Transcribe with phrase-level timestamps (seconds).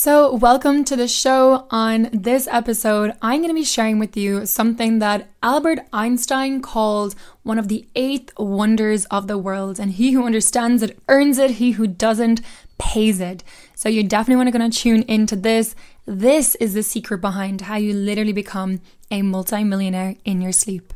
[0.00, 1.66] So, welcome to the show.
[1.72, 7.16] On this episode, I'm going to be sharing with you something that Albert Einstein called
[7.42, 9.80] one of the eighth wonders of the world.
[9.80, 12.42] And he who understands it earns it, he who doesn't
[12.78, 13.42] pays it.
[13.74, 15.74] So, you definitely want to going to tune into this.
[16.06, 18.80] This is the secret behind how you literally become
[19.10, 20.92] a multimillionaire in your sleep.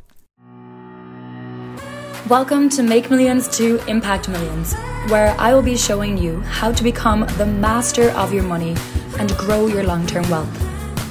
[2.33, 4.73] Welcome to Make Millions to Impact Millions,
[5.11, 8.75] where I will be showing you how to become the master of your money
[9.19, 10.49] and grow your long term wealth.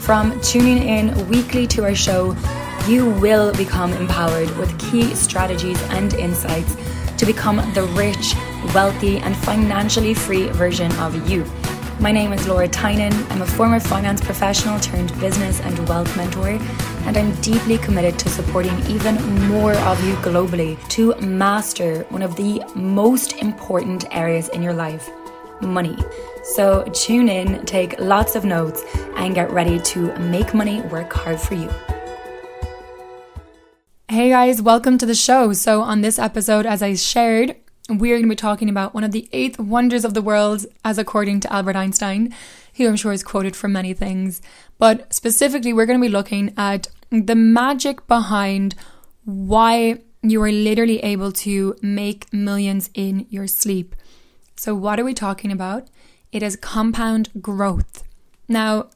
[0.03, 2.35] From tuning in weekly to our show,
[2.87, 6.75] you will become empowered with key strategies and insights
[7.17, 8.33] to become the rich,
[8.73, 11.45] wealthy, and financially free version of you.
[12.01, 13.13] My name is Laura Tynan.
[13.29, 16.57] I'm a former finance professional turned business and wealth mentor
[17.05, 22.35] and I'm deeply committed to supporting even more of you globally to master one of
[22.35, 25.11] the most important areas in your life
[25.61, 25.95] money.
[26.55, 28.83] So tune in, take lots of notes,
[29.15, 31.69] and get ready to make money work hard for you.
[34.09, 35.53] Hey guys, welcome to the show.
[35.53, 37.55] So, on this episode, as I shared,
[37.89, 40.97] we're going to be talking about one of the eighth wonders of the world, as
[40.97, 42.33] according to Albert Einstein,
[42.75, 44.41] who I'm sure is quoted for many things.
[44.77, 48.75] But specifically, we're going to be looking at the magic behind
[49.25, 53.95] why you are literally able to make millions in your sleep.
[54.55, 55.87] So, what are we talking about?
[56.31, 58.03] It is compound growth.
[58.47, 58.89] Now,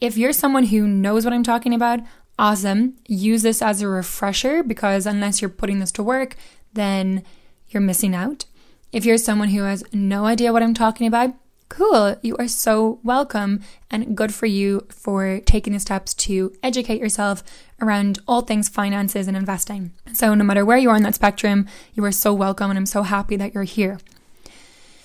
[0.00, 2.00] if you're someone who knows what I'm talking about,
[2.38, 2.96] awesome.
[3.06, 6.36] Use this as a refresher because unless you're putting this to work,
[6.72, 7.22] then
[7.70, 8.44] you're missing out.
[8.92, 11.34] If you're someone who has no idea what I'm talking about,
[11.68, 17.00] cool, you are so welcome and good for you for taking the steps to educate
[17.00, 17.42] yourself
[17.80, 19.92] around all things finances and investing.
[20.12, 22.86] So, no matter where you are on that spectrum, you are so welcome and I'm
[22.86, 23.98] so happy that you're here.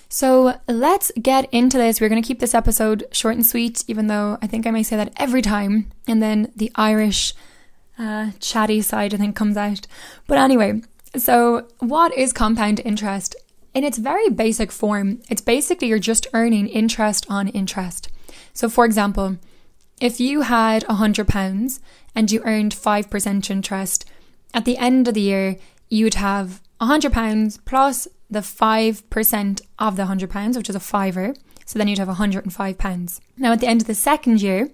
[0.10, 2.02] So, let's get into this.
[2.02, 4.84] We're going to keep this episode short and sweet, even though I think I may
[4.84, 5.92] say that every time.
[6.08, 7.34] And then the Irish
[8.00, 9.88] uh, chatty side, I think, comes out.
[10.28, 10.82] But anyway,
[11.18, 13.36] so what is compound interest?
[13.74, 18.09] In its very basic form, it's basically you're just earning interest on interest.
[18.53, 19.38] So, for example,
[20.00, 21.80] if you had £100
[22.16, 24.06] and you earned 5% interest,
[24.54, 25.58] at the end of the year,
[25.90, 31.34] you'd have £100 plus the 5% of the £100, which is a fiver.
[31.66, 33.20] So then you'd have £105.
[33.38, 34.70] Now, at the end of the second year,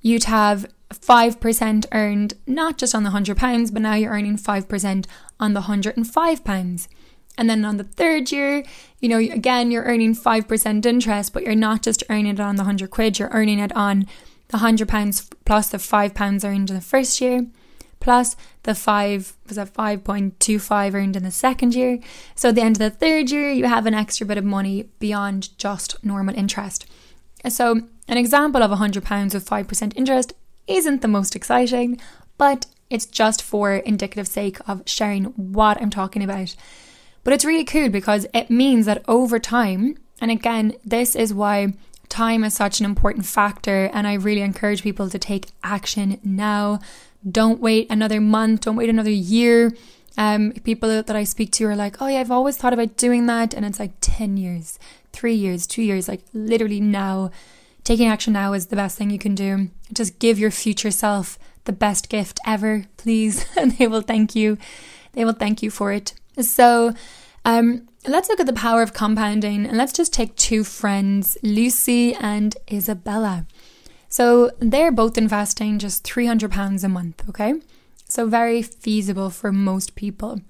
[0.00, 0.66] you'd have
[1.00, 5.06] 5% earned not just on the £100, but now you're earning 5%
[5.38, 6.88] on the £105.
[7.38, 8.62] And then on the third year,
[9.00, 12.62] you know, again, you're earning 5% interest, but you're not just earning it on the
[12.62, 14.06] 100 quid, you're earning it on
[14.48, 17.46] the 100 pounds plus the 5 pounds earned in the first year,
[18.00, 22.00] plus the 5, was that 5.25 earned in the second year.
[22.34, 24.90] So at the end of the third year, you have an extra bit of money
[24.98, 26.84] beyond just normal interest.
[27.48, 30.34] So an example of 100 pounds with 5% interest
[30.66, 32.00] isn't the most exciting,
[32.38, 36.54] but it's just for indicative sake of sharing what I'm talking about.
[37.24, 41.74] But it's really cool because it means that over time, and again, this is why
[42.08, 46.80] time is such an important factor, and I really encourage people to take action now.
[47.28, 49.72] Don't wait another month, don't wait another year.
[50.18, 53.26] Um, people that I speak to are like, oh, yeah, I've always thought about doing
[53.26, 53.54] that.
[53.54, 54.78] And it's like 10 years,
[55.12, 57.30] three years, two years, like literally now.
[57.84, 59.70] Taking action now is the best thing you can do.
[59.92, 63.46] Just give your future self the best gift ever, please.
[63.56, 64.58] and they will thank you.
[65.12, 66.14] They will thank you for it.
[66.40, 66.94] So,
[67.44, 72.14] um, let's look at the power of compounding and let's just take two friends, Lucy
[72.14, 73.46] and Isabella.
[74.08, 77.54] So, they're both investing just £300 a month, okay?
[78.08, 80.40] So, very feasible for most people.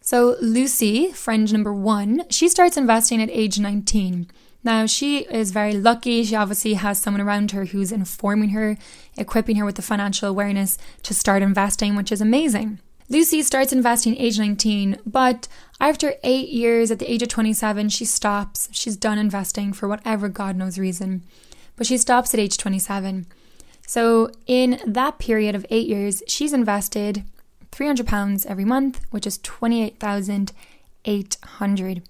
[0.00, 4.28] So, Lucy, friend number one, she starts investing at age 19.
[4.64, 6.24] Now, she is very lucky.
[6.24, 8.78] She obviously has someone around her who's informing her,
[9.16, 12.78] equipping her with the financial awareness to start investing, which is amazing.
[13.10, 15.46] Lucy starts investing age 19, but
[15.78, 18.70] after eight years, at the age of 27, she stops.
[18.72, 21.22] She's done investing for whatever God knows reason,
[21.76, 23.26] but she stops at age 27.
[23.86, 27.24] So, in that period of eight years, she's invested
[27.70, 32.02] £300 every month, which is 28,800.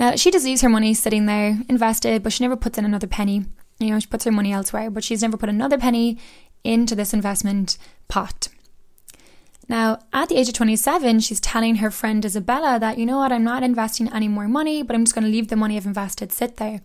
[0.00, 3.06] Now, she just leaves her money sitting there, invested, but she never puts in another
[3.06, 3.44] penny.
[3.78, 6.16] You know, she puts her money elsewhere, but she's never put another penny
[6.64, 7.76] into this investment
[8.08, 8.48] pot.
[9.68, 13.30] Now, at the age of 27, she's telling her friend Isabella that, you know what,
[13.30, 15.84] I'm not investing any more money, but I'm just going to leave the money I've
[15.84, 16.80] invested sit there.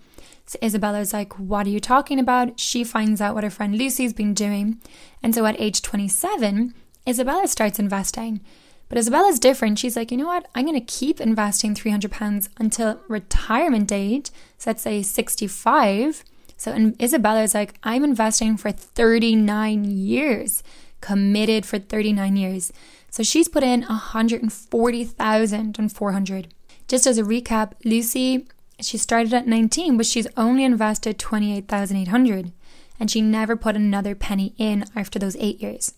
[0.45, 2.59] So Isabella's like, What are you talking about?
[2.59, 4.81] She finds out what her friend Lucy's been doing.
[5.23, 6.73] And so at age 27,
[7.07, 8.41] Isabella starts investing.
[8.87, 9.79] But Isabella's different.
[9.79, 10.47] She's like, you know what?
[10.53, 14.29] I'm going to keep investing £300 until retirement age.
[14.57, 16.23] So let's say 65.
[16.57, 20.63] So and Isabella is like, I'm investing for 39 years,
[21.01, 22.71] committed for 39 years.
[23.09, 26.47] So she's put in 140,400.
[26.87, 28.47] Just as a recap, Lucy,
[28.79, 32.51] she started at 19, but she's only invested 28,800
[32.99, 35.93] and she never put another penny in after those 8 years.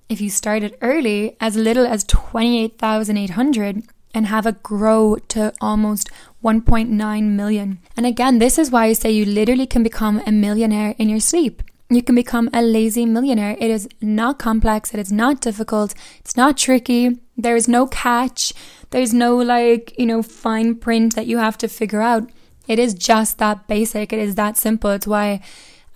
[0.10, 3.84] if you started early as little as 28,800
[4.14, 6.10] and have it grow to almost
[6.44, 7.80] 1.9 million.
[7.98, 11.20] And again, this is why I say you literally can become a millionaire in your
[11.20, 11.64] sleep.
[11.90, 13.56] You can become a lazy millionaire.
[13.60, 17.20] It is not complex, it is not difficult, it's not tricky.
[17.38, 18.54] There is no catch.
[18.92, 22.30] There's no like, you know, fine print that you have to figure out.
[22.68, 24.14] It is just that basic.
[24.14, 24.92] It is that simple.
[24.92, 25.42] It's why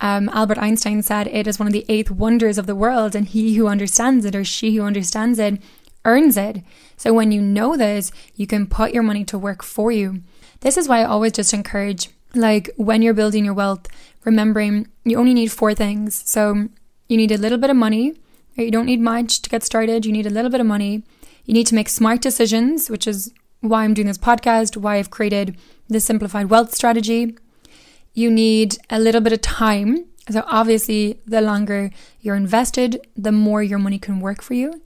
[0.00, 3.26] um, Albert Einstein said it is one of the eighth wonders of the world, and
[3.26, 5.60] he who understands it or she who understands it
[6.04, 6.62] earns it.
[6.96, 10.22] So when you know this, you can put your money to work for you.
[10.60, 13.86] This is why I always just encourage, like, when you're building your wealth,
[14.24, 16.22] remembering you only need four things.
[16.28, 16.68] So
[17.08, 18.14] you need a little bit of money.
[18.56, 20.04] You don't need much to get started.
[20.04, 21.04] You need a little bit of money.
[21.44, 25.10] You need to make smart decisions, which is why I'm doing this podcast, why I've
[25.10, 25.56] created
[25.88, 27.36] the simplified wealth strategy.
[28.14, 30.06] You need a little bit of time.
[30.28, 31.90] So, obviously, the longer
[32.20, 34.82] you're invested, the more your money can work for you.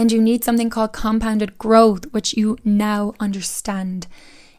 [0.00, 4.06] And you need something called compounded growth, which you now understand.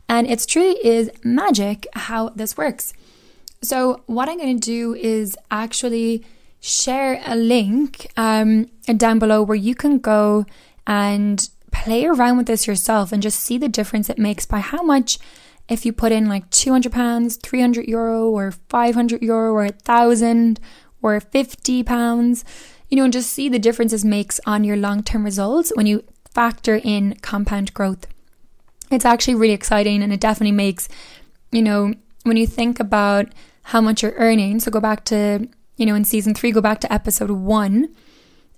[0.08, 2.94] And it's truly is magic how this works.
[3.64, 6.24] So, what I'm going to do is actually
[6.60, 8.68] share a link um,
[8.98, 10.46] down below where you can go
[10.86, 14.84] and play around with this yourself and just see the difference it makes by how
[14.84, 15.18] much
[15.68, 20.60] if you put in like 200 pounds 300 euro or 500 euro or a thousand
[21.02, 22.46] or 50 pounds
[22.92, 26.80] you know and just see the differences makes on your long-term results when you factor
[26.84, 28.06] in compound growth.
[28.92, 30.88] It's actually really exciting and it definitely makes
[31.52, 33.34] you know when you think about
[33.64, 36.80] how much you're earning so go back to you know in season 3 go back
[36.82, 37.90] to episode 1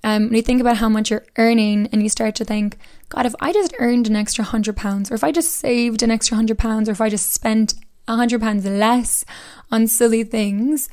[0.03, 3.25] um, when you think about how much you're earning and you start to think, God,
[3.25, 6.35] if I just earned an extra hundred pounds, or if I just saved an extra
[6.35, 7.75] hundred pounds, or if I just spent
[8.07, 9.23] a hundred pounds less
[9.71, 10.89] on silly things,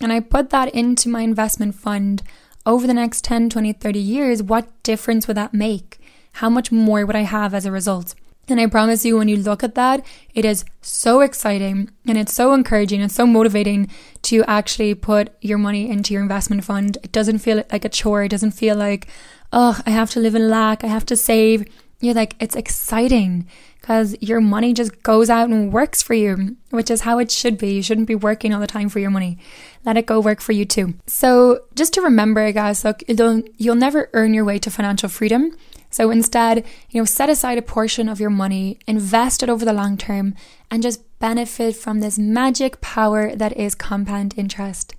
[0.00, 2.22] and I put that into my investment fund
[2.66, 5.98] over the next 10, 20, 30 years, what difference would that make?
[6.34, 8.14] How much more would I have as a result?
[8.48, 10.04] And I promise you, when you look at that,
[10.34, 13.88] it is so exciting and it's so encouraging and so motivating
[14.22, 16.98] to actually put your money into your investment fund.
[17.02, 18.24] It doesn't feel like a chore.
[18.24, 19.08] It doesn't feel like,
[19.52, 20.84] oh, I have to live in lack.
[20.84, 21.64] I have to save.
[22.00, 23.48] You're like, it's exciting
[23.84, 27.58] because your money just goes out and works for you, which is how it should
[27.58, 27.74] be.
[27.74, 29.36] You shouldn't be working all the time for your money.
[29.84, 30.94] Let it go work for you too.
[31.06, 35.54] So just to remember, guys, look, you'll, you'll never earn your way to financial freedom
[35.90, 39.72] so instead, you know, set aside a portion of your money, invest it over the
[39.72, 40.34] long term,
[40.68, 44.96] and just benefit from this magic power that is compound interest.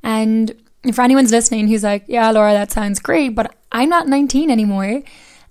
[0.00, 0.54] And
[0.92, 5.02] for anyone's listening who's like, yeah, Laura, that sounds great, but I'm not 19 anymore.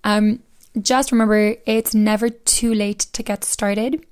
[0.06, 0.40] Um,
[0.82, 4.06] just remember, it's never too late to get started.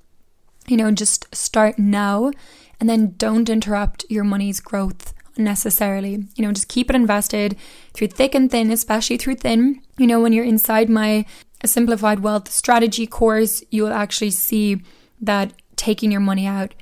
[0.66, 2.32] You know, just start now
[2.80, 6.26] and then don't interrupt your money's growth necessarily.
[6.34, 7.56] You know, just keep it invested
[7.92, 9.80] through thick and thin, especially through thin.
[9.98, 11.24] You know, when you're inside my
[11.64, 14.82] simplified wealth strategy course, you'll actually see
[15.20, 16.74] that taking your money out,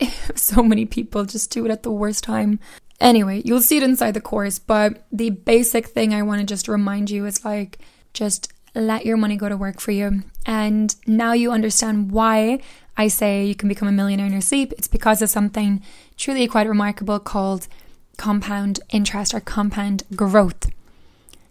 [0.34, 2.58] so many people just do it at the worst time.
[3.00, 6.68] Anyway, you'll see it inside the course, but the basic thing I want to just
[6.68, 7.78] remind you is like,
[8.14, 10.22] just let your money go to work for you.
[10.46, 12.60] And now you understand why
[12.96, 14.72] I say you can become a millionaire in your sleep.
[14.76, 15.82] It's because of something
[16.16, 17.68] truly quite remarkable called
[18.16, 20.70] compound interest or compound growth.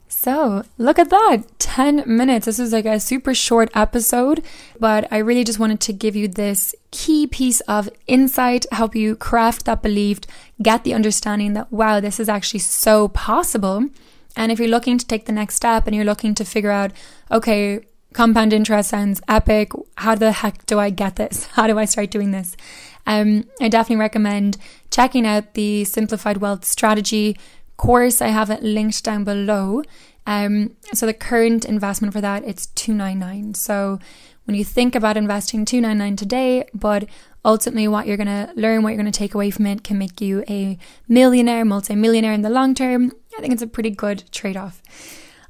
[0.07, 2.45] So, look at that 10 minutes.
[2.45, 4.43] This is like a super short episode,
[4.77, 9.15] but I really just wanted to give you this key piece of insight, help you
[9.15, 10.19] craft that belief,
[10.61, 13.87] get the understanding that, wow, this is actually so possible.
[14.35, 16.91] And if you're looking to take the next step and you're looking to figure out,
[17.29, 17.81] okay,
[18.13, 19.71] compound interest sounds epic.
[19.97, 21.45] How the heck do I get this?
[21.53, 22.55] How do I start doing this?
[23.07, 24.57] Um, I definitely recommend
[24.89, 27.37] checking out the Simplified Wealth Strategy
[27.77, 28.21] course.
[28.21, 29.83] I have it linked down below.
[30.27, 33.55] Um, so the current investment for that it's two nine nine.
[33.55, 33.99] So
[34.45, 37.07] when you think about investing two nine nine today, but
[37.43, 40.43] ultimately what you're gonna learn, what you're gonna take away from it, can make you
[40.47, 43.13] a millionaire, multi-millionaire in the long term.
[43.37, 44.81] I think it's a pretty good trade off.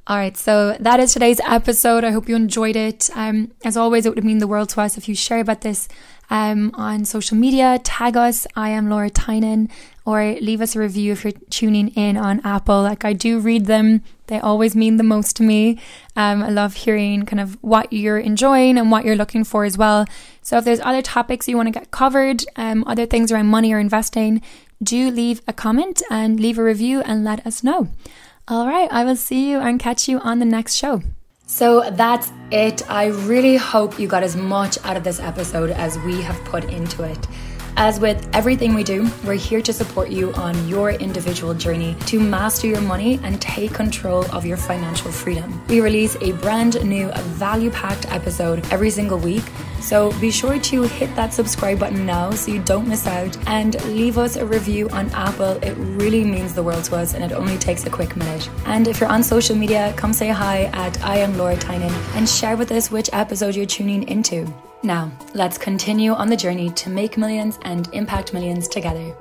[0.08, 2.02] All right, so that is today's episode.
[2.02, 3.08] I hope you enjoyed it.
[3.14, 5.86] Um, as always, it would mean the world to us if you share about this
[6.28, 7.78] um, on social media.
[7.84, 8.44] Tag us.
[8.56, 9.68] I am Laura Tynan,
[10.04, 12.82] or leave us a review if you're tuning in on Apple.
[12.82, 15.78] Like I do read them; they always mean the most to me.
[16.16, 19.78] Um, I love hearing kind of what you're enjoying and what you're looking for as
[19.78, 20.06] well.
[20.40, 23.72] So if there's other topics you want to get covered, um, other things around money
[23.72, 24.42] or investing,
[24.82, 27.88] do leave a comment and leave a review and let us know.
[28.48, 31.02] All right, I will see you and catch you on the next show.
[31.46, 32.88] So that's it.
[32.90, 36.64] I really hope you got as much out of this episode as we have put
[36.64, 37.26] into it.
[37.76, 42.20] As with everything we do, we're here to support you on your individual journey to
[42.20, 45.62] master your money and take control of your financial freedom.
[45.68, 49.42] We release a brand new value packed episode every single week,
[49.82, 53.82] so be sure to hit that subscribe button now so you don't miss out and
[53.86, 55.52] leave us a review on Apple.
[55.62, 58.48] It really means the world to us and it only takes a quick minute.
[58.66, 62.28] And if you're on social media, come say hi at I am Laura Tynan and
[62.28, 64.46] share with us which episode you're tuning into.
[64.82, 69.14] Now, let's continue on the journey to make millions and impact millions together.